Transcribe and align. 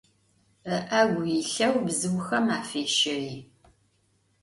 I'egu 0.97 1.21
yilheu 1.31 1.75
bzıuxem 1.85 2.45
afêşei. 2.57 3.33